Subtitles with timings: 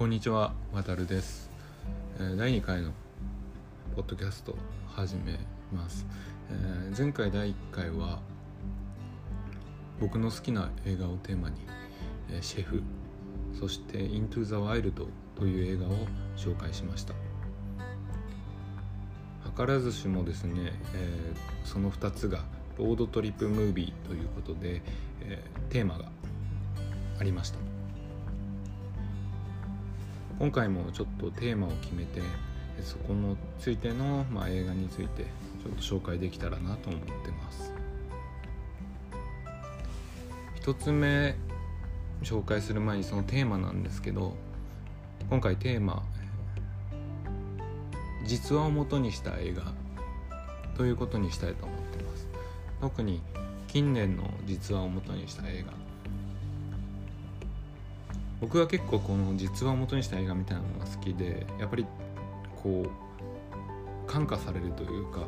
[0.00, 1.50] こんにちは、わたるです。
[2.18, 2.92] えー第2回の
[3.94, 4.56] ポッドキャスト
[4.88, 5.38] 始め
[5.70, 6.06] ます。
[6.50, 8.20] えー前回第1回は
[10.00, 11.56] 僕の好きな映画をテーマに、
[12.30, 12.82] えーシェフ、
[13.52, 15.90] そして Into the Wild という映画を
[16.34, 17.12] 紹介しました。
[19.54, 22.46] 図らずしもですね、えーその2つが
[22.78, 24.80] ロードトリップムービーということで、
[25.20, 26.06] えテーマが
[27.18, 27.69] ありました。
[30.40, 32.22] 今回もちょっとテーマを決めて
[32.82, 35.24] そこのついての、まあ、映画について
[35.62, 37.74] ちょっと紹介できたらなと思ってます。
[40.54, 41.36] 一つ目
[42.22, 44.34] 紹介する前にそのテーマなんですけど
[45.28, 46.02] 今回テーマ
[48.24, 49.74] 実話を元にした映画
[50.74, 52.26] ということにしたいと思ってます。
[52.80, 53.20] 特に
[53.68, 55.79] 近年の実話を元にした映画
[58.40, 61.86] 僕は結構この実話を元にした映画みたいなのが好きでやっぱり
[62.62, 65.20] こう感化されるというか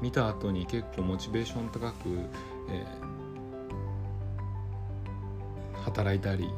[0.00, 2.08] 見た後に結構モチベーション高く、
[2.70, 3.18] えー
[5.88, 6.48] 働いたり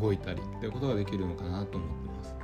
[0.00, 2.34] 動いたりっていうことができるのかなと思ってます。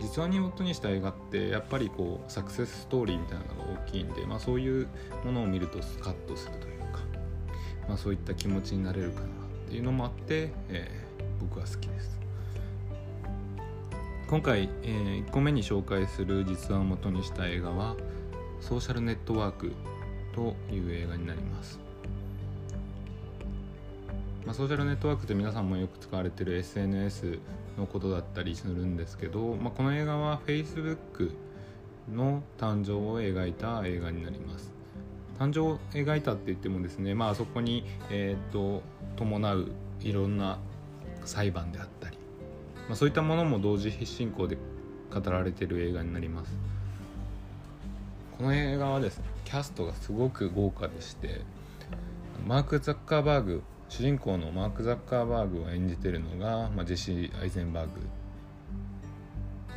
[0.00, 4.88] 実話に元にした映画ってやっぱりこうサクセスストーリーみたいなのが大きいんで、まあ、そういう
[5.24, 7.00] ものを見るとスカッとするというか、
[7.86, 9.26] まあ、そういった気持ちになれるかな
[9.70, 12.18] っていうのもあって、えー僕は好きです。
[14.28, 17.96] 今回、え1個目に紹介する実話を元にした映画は
[18.60, 19.72] 「ソーシャルネットワーク」
[20.36, 21.80] という映画になります、
[24.46, 27.40] まあ、ソーシャルネットワークって皆さんもよく使われてる SNS
[27.76, 31.32] のことだったりするんですけど、まあ、この映画は Facebook
[32.12, 34.79] の誕生を描いた映画になります。
[35.40, 38.82] 誕生を描いたって言ってもですねまあそこに、えー、と
[39.16, 40.58] 伴ういろんな
[41.24, 42.18] 裁判であったり、
[42.86, 44.58] まあ、そういったものも同時進行で
[45.10, 46.52] 語られてる映画になります。
[48.36, 51.40] この映画はですねキャストがすごく豪華でして
[52.46, 57.92] マーク・ザッカーバーグ主人公のマーク・ザッカーバーグを演じてるのが、まあ、ジェシー・アイゼンバーグ。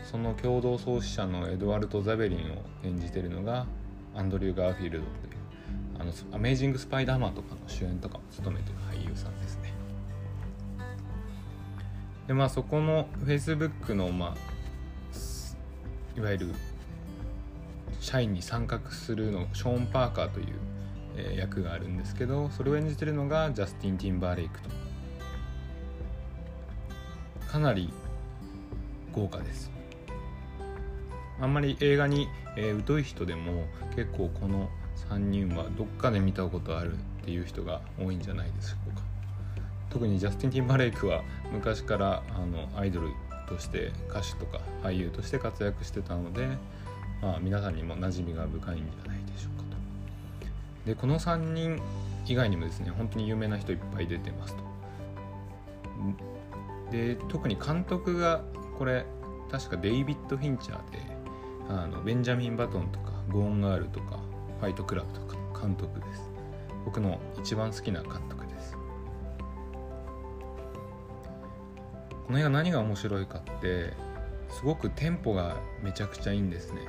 [0.03, 3.65] その共同創始者のエドワルド・ザベリンを演じてるのが
[4.13, 5.32] アンドリュー・ガーフィールドという
[5.99, 9.73] あのアメイジング・スパイダーマンとかの主演とかも務めてる俳優さんですね。
[12.27, 14.35] でまあそこの Facebook のまあ
[16.17, 16.55] いわゆる
[17.99, 20.47] 社員に参画するのショーン・パーカーという、
[21.15, 24.69] えー役があるんですけどそれを演じてるのがジャスティン・ティンバーレイクと。
[27.47, 27.93] かなり
[29.11, 29.71] 豪華です。
[31.39, 33.65] あんまり映画に、えー疎い人でも
[33.95, 34.69] 結構この
[35.13, 39.01] 3人はどっかで見たことあるっていう人が多いんじゃないでしょうか。
[39.89, 43.09] 特にジャスティン・ティンバレイクは昔からあのアイドル
[43.47, 46.47] として歌手とか俳優として活躍してたので、
[47.21, 50.87] まあ、皆さんにも馴染みが深いんじゃないでしょうかと。
[50.87, 51.79] でこの3人
[52.25, 54.63] 以外にもですね本当に有名な人いっぱい出てますと。
[56.91, 58.41] で特に監督が
[58.77, 59.05] これ
[59.51, 60.99] 確かデイビッド・フィンチャーで
[61.69, 64.19] あのベンジャミン・バトンとかゴーン・ガールとか
[64.63, 66.21] ファイト・クラブとかの監督です。
[66.85, 68.77] 僕の一番好きな監督です。
[72.25, 73.91] この映画何が面白いかって
[74.47, 76.79] すごくテンポがめちゃくちゃいいんですね。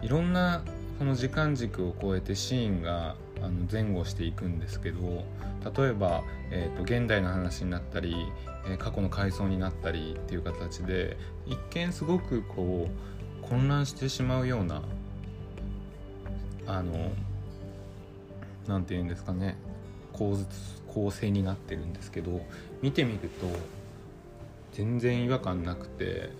[0.00, 0.62] いろんな
[0.98, 5.24] その時間軸を超えてシーンがあの前後していくんですけど
[5.78, 8.14] 例えば、えー、と現代の話になったり、
[8.66, 14.82] えー過去の回想になったりっていう形で一見すごくこう混乱してしまうような
[16.72, 17.10] あの
[18.68, 19.56] なんて言うんですかね。
[20.12, 20.46] 構図
[20.86, 22.40] 構成になってるんですけど
[22.82, 23.46] 見てみると
[24.72, 26.30] 全然違和感なくて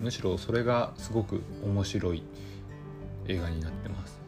[0.00, 2.22] むしろそれがすごく面白い
[3.28, 4.20] 映画になってます。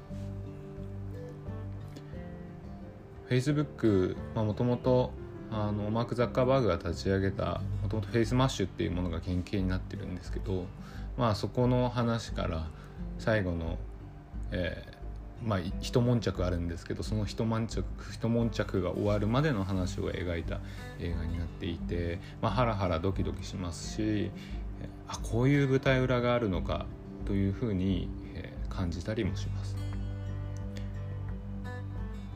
[3.28, 5.13] Facebook もともと
[5.51, 10.66] マーク・ザッカーバーグが立ち上げたもともと Facemash っていうものが原型になってるんですけど
[11.16, 12.66] まあそこの話から
[13.19, 13.78] 最後の、
[14.51, 15.02] えー
[15.44, 20.60] まあ一悶着あるんですけどその一悶着一悶着が終わるまでの話を描いた
[21.00, 24.30] 映画になっていて、まあ、ハラハラドキドキしますし
[25.09, 26.86] あこういう舞台裏があるのか
[27.27, 28.09] というふうに、
[28.72, 29.77] 感じたりもします。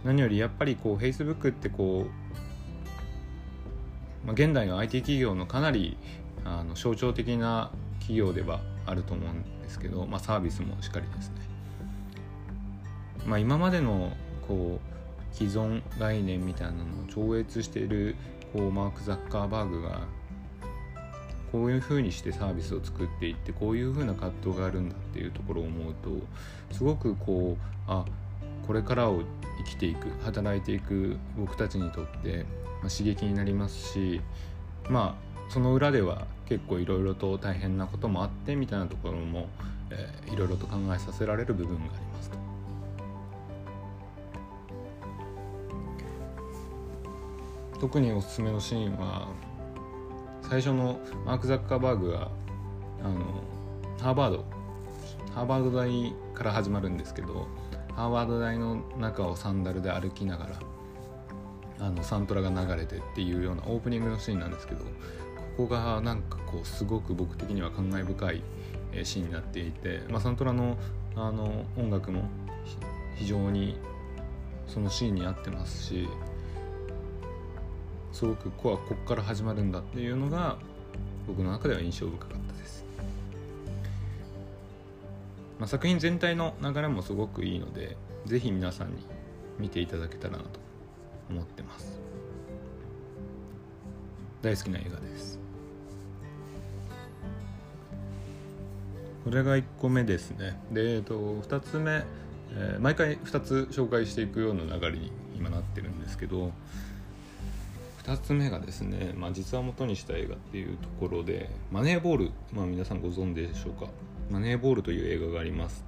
[0.04, 2.06] 何よりやっぱりこう Facebook ってこ
[4.24, 5.96] う、まあ、現代の IT 企業のかなり
[6.44, 11.45] あの象徴的な企業ではあると思うんですけど、まあ、サービスもしっかりですね。
[13.26, 14.12] まあ、今までの
[14.46, 18.16] こう既存概念みたいなのを超越している
[18.52, 20.02] こうマーク・ザッカーバーグが
[21.52, 28.04] こういうふうにしてサービスを作っていってこういうふうな葛藤があるんだっていうところを思うとすごくこうあ
[28.66, 29.22] これからを
[29.58, 32.44] 生きていく働いていく僕たちにとって、
[32.82, 34.20] まあ、刺激になりますし
[34.88, 39.48] まあその裏では結構いろいろと大変なこともあってみたいなところも、
[40.32, 42.55] いろいろと考えさせられる部分がありますと。
[47.80, 49.28] 特におすすめのシーンは
[50.42, 52.30] 最初のマーク・ザッカーバーグが
[53.02, 53.42] あの
[54.00, 54.44] ハーバード
[55.34, 57.46] ハーバード大から始まるんですけど
[57.94, 60.60] ハーバード大の中をサンダルで歩きながら
[61.78, 64.84] あのサントラが流れてっていうようなオープニングのシーンなんですけど
[65.56, 68.42] ここがなんかこうすごく僕的には感慨深い
[69.02, 70.76] シーンになっていて、まあ、サントラの
[71.14, 72.24] あの音楽も
[73.16, 73.78] 非常に
[74.66, 76.08] そのシーンに合ってますし
[78.16, 80.56] すごくコアこっから始まるんだっていうのが
[81.26, 82.82] 僕の中では印象深かったです、
[85.58, 89.04] まあ、作品全体の流れもすごくいいので是非皆さんに
[89.58, 90.60] 見ていただけたらなと
[91.28, 92.00] 思ってます。
[94.40, 95.38] 大好きな映画です。
[99.24, 100.58] これが1個目ですね。
[100.72, 102.02] で、えっと、2つ目、
[102.52, 106.52] えー、毎回2つ紹介していくような流れに今なってるんですけど
[108.06, 113.90] 2つ目がですね、まあ、実話元にした映画っていうところで「マネーボール」まあ、皆さんご存知でしょうか
[114.30, 115.84] 「マネーボール」という映画があります。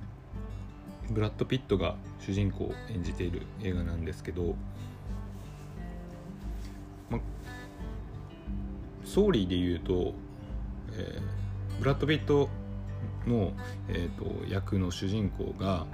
[1.11, 4.57] ブラッド・ピットが主人公を演じている映画なんですけど、
[7.09, 7.21] まあ、
[9.07, 10.13] ストーリーで言うと、
[10.93, 12.51] えー、ブラッド・ピット
[13.27, 13.53] の、
[13.89, 15.87] えーと役の主人公が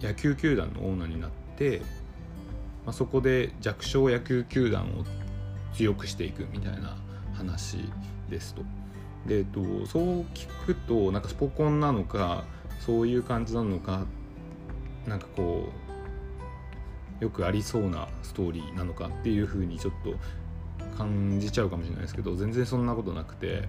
[0.00, 1.82] 野球球団のオーナーになって
[2.84, 5.04] まあ、そこで弱小野球球団を
[5.74, 6.96] 強くしていくみたいな
[7.34, 7.78] 話
[8.30, 8.62] ですと。
[9.26, 12.44] で、えっと、そう聞くとなんかスポコンなのか
[12.80, 14.06] そういう感じなのか
[15.06, 15.68] なんかこ
[17.20, 20.14] うよくありそうなストーリーなのかっていうふうにちょっと
[20.96, 23.68] 感じちゃうかもしれないですけど全然そんなことなくて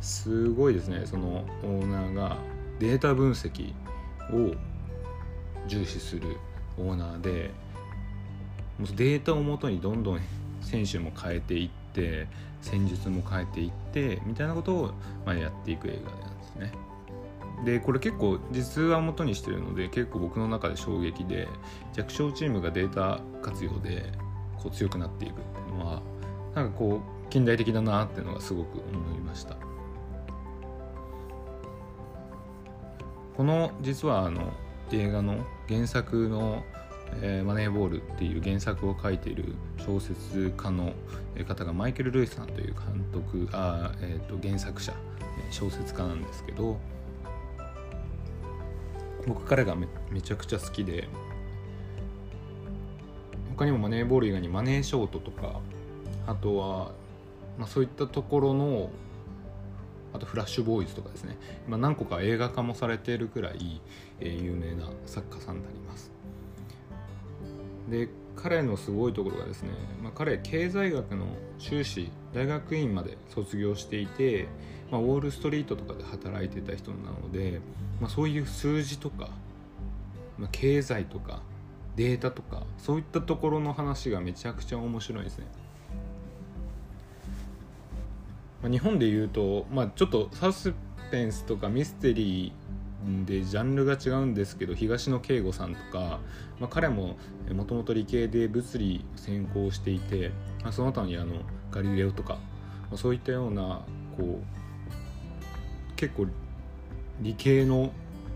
[0.00, 2.36] すごいですねそのオーナーが
[2.78, 3.72] データ分析
[4.32, 4.54] を
[5.66, 6.36] 重視する
[6.78, 7.50] オーナーで
[8.80, 10.20] データをもとにどんどん
[10.60, 12.26] 選手も変えていって
[12.62, 14.90] 戦術も変えていってみたいなことを
[15.24, 16.72] まあやっていく映画なんですね。
[17.64, 21.48] でこれ結構実話をもとにしてるので結構僕の中で衝撃で
[21.92, 24.12] 弱小チームがデータ活用で
[24.56, 25.40] こう強くなっていくって
[25.72, 26.02] いうのは
[26.54, 29.56] なんかこう近代的だなっていうのがすごく思いました。
[33.36, 34.52] この実はあの
[34.90, 36.64] 映画の原作の
[37.22, 40.92] えー、マネーボールっていう原作を書いている小説家の
[41.46, 44.92] 方がマイケル・ルイスさんという監督あ、えー、と原作者
[45.50, 46.78] 小説家なんですけど
[49.26, 51.08] 僕彼がめめちゃくちゃ好きで
[53.56, 55.60] 他にもマネーボール以外にマネーショートとか
[56.26, 56.92] あとは、
[57.58, 58.90] まあ、そういったところの
[60.12, 63.80] あとフラッシュボーイズとかですね、まあ、何個か映画化もされているくらい、
[64.20, 66.10] えー、有名な作家さんになります。
[67.90, 69.70] で彼のすごいところがですね、
[70.02, 71.26] まあ、彼経済学の
[71.58, 74.46] 修士大学院まで卒業していて、
[74.90, 77.60] まあ、ウォール・ストリートとかで働いてた人なので、
[78.00, 79.30] まあ、そういう数字とか、
[80.38, 81.42] まあ、経済とか
[81.96, 85.46] データとかそういったところの話がめちゃくちゃ面白いですね。
[88.62, 90.72] まあ、日本で言うと、まあ、ちょっとサス
[91.10, 92.52] ペンスとかミステリー
[93.24, 96.18] でジャンルが違うんですけど東野圭吾さんとか、
[96.58, 97.16] まあ、彼も
[97.52, 101.36] もともと理系で物理専攻していて、まあ、その他にあの
[101.70, 102.40] ガリレオとか、ま
[102.94, 103.82] あ、そういったような
[104.16, 106.26] こう結構
[107.20, 107.92] 理系の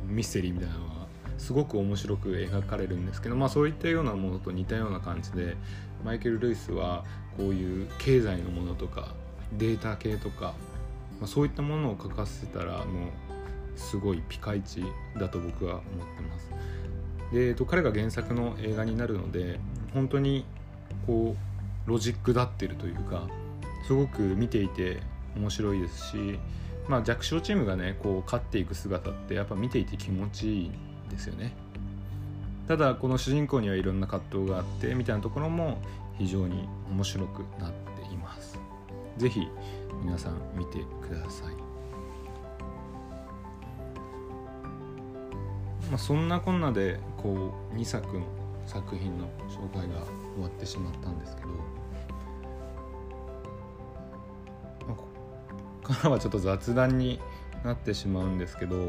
[0.06, 0.92] ミステリーみたいなのが
[1.38, 5.56] すごく面白く描かれるんですけど、まあ、そういったようなものと似たような感じで
[6.04, 7.04] マイケル・ルイスは
[7.36, 9.14] こういう経済のものとか
[9.58, 10.54] データ系とか、
[11.20, 12.86] まあ、そういったものを書かせたらもう
[13.76, 14.84] すごいピカイチ
[15.18, 15.82] だと僕は思っ
[16.16, 16.50] てます。
[17.32, 19.58] で、えっと、彼が原作の映画になるので
[19.94, 20.44] 本当に
[21.06, 21.34] こ
[21.86, 23.28] うロジックだってるというか
[23.86, 25.00] すごく見ていて
[25.36, 26.38] 面白いですし、
[26.88, 30.72] まあ、弱小チームがねこう勝っていく姿ってやっぱ見ていて気持ちいいん
[31.10, 31.52] ですよね。
[32.68, 35.78] ただこの主人公にはいろんな葛藤があってみたいなところも
[36.18, 38.58] 非常に面白くなっています。
[39.18, 39.48] 是非
[40.04, 41.71] 皆さん見てください。
[45.92, 48.24] まあ、そんなこんなでこう2作の
[48.64, 51.48] 作品の紹介が終わってしまったんですけど、
[54.88, 54.96] ま
[55.84, 57.20] あ、からはちょっと雑談に
[57.62, 58.86] なってしまうんですけど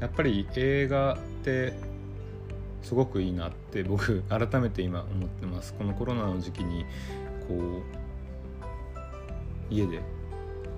[0.00, 1.72] やっぱり映画って
[2.82, 5.72] すごくいいなって僕改めて今思ってます。
[5.72, 6.84] このコロナの時期に
[7.48, 7.54] こ
[9.70, 10.02] う家で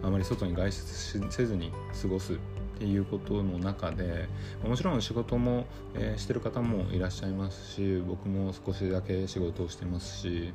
[0.05, 2.39] あまり外に外出せずに過ごす
[2.81, 4.27] っていうことの中で
[4.67, 10.55] もちろん仕事も、えー、してる方もいらっしゃいますし僕も少しだけ仕事をしてますし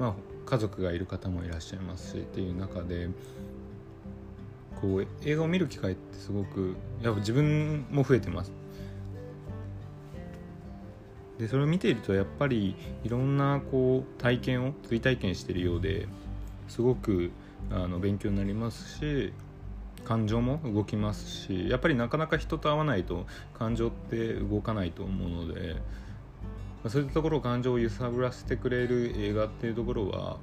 [0.00, 3.10] まあ家族がいる方もいらっしゃいますしっていう中で
[4.80, 8.50] こう映画を見る機会ってすごくやっぱ自分も増えてます。
[11.38, 16.08] でそれを見ているとやっぱりいろんなこう体験を追体験しているようで
[16.66, 17.30] すごく
[17.70, 19.32] あの勉強になりますし
[20.04, 23.26] 感情も動きますしやっぱりなかなか人と会わないと
[23.58, 25.76] 感情って動かないと思うので
[26.88, 30.38] そういったところを感情を揺さぶらせてくれる映画っていうところは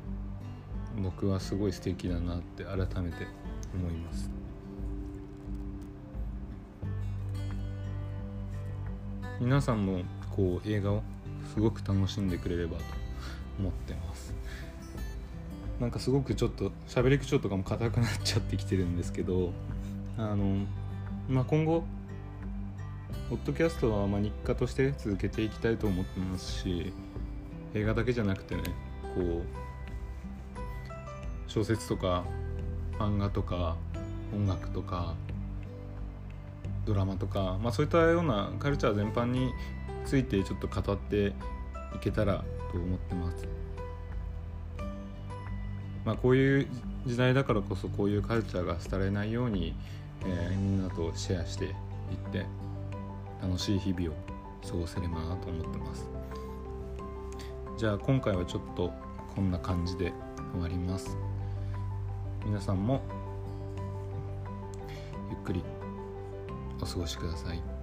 [1.02, 3.28] 僕はすごい素敵だなって改めて
[3.74, 4.30] 思います。
[9.40, 10.02] 皆さんも
[10.36, 11.04] こう映画を
[11.54, 12.84] すごく楽しんでくれればと
[13.58, 14.34] 思ってます。
[15.80, 19.52] なんかすごくちょっと喋り口調とかも硬くなっちゃってきてるんですけど
[20.18, 20.66] あの、
[21.30, 21.84] まあ、今後
[23.30, 26.92] ポッドキャストはま日課として続けていきたいと思ってますし
[27.74, 28.64] 映画だけじゃなくてね
[29.16, 29.44] こう
[31.48, 32.26] 小説とか
[32.98, 33.78] 漫画とか
[34.34, 35.16] 音楽とか
[36.86, 39.52] ドラマとか、まあ、そういったようなカルチャー全般に
[40.06, 41.34] ついてちょっと語ってい
[42.02, 43.48] けたらと思ってます。
[46.06, 46.68] まあ、こういう
[47.06, 49.74] 時代だからこそこういうカルチャーが廃れないように、
[50.26, 51.74] えー、みんなとシェアしていっ
[52.32, 52.46] て
[53.42, 54.14] 楽しい日々を
[54.68, 56.08] 過ごせればなと思ってます
[57.78, 58.92] じゃあ今回はちょっと
[59.36, 60.12] こんな感じで
[60.54, 61.18] 終わります
[62.46, 63.02] 皆さんも
[65.30, 65.64] ゆっくり
[66.82, 67.79] お過ごしください。